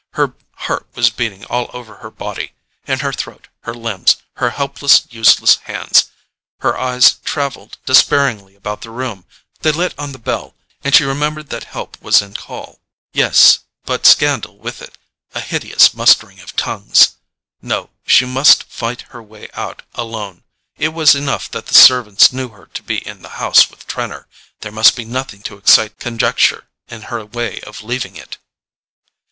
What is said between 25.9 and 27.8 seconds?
conjecture in her way